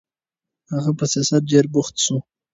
[0.73, 2.17] هغه په سیاست کې ډېر بوخت شو.